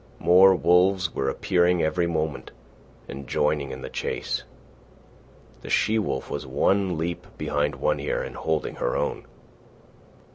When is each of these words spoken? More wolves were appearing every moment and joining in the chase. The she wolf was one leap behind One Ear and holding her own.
More 0.17 0.55
wolves 0.55 1.13
were 1.13 1.29
appearing 1.29 1.83
every 1.83 2.07
moment 2.07 2.49
and 3.07 3.27
joining 3.27 3.69
in 3.69 3.81
the 3.81 3.89
chase. 3.91 4.45
The 5.61 5.69
she 5.69 5.99
wolf 5.99 6.27
was 6.27 6.43
one 6.47 6.97
leap 6.97 7.27
behind 7.37 7.75
One 7.75 7.99
Ear 7.99 8.23
and 8.23 8.35
holding 8.35 8.77
her 8.77 8.97
own. 8.97 9.27